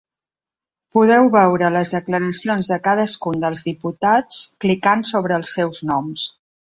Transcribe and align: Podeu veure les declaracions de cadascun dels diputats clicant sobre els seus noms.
Podeu 0.95 1.27
veure 1.35 1.67
les 1.75 1.91
declaracions 1.95 2.69
de 2.71 2.79
cadascun 2.87 3.43
dels 3.45 3.61
diputats 3.69 4.41
clicant 4.67 5.05
sobre 5.11 5.39
els 5.43 5.53
seus 5.59 5.83
noms. 5.93 6.27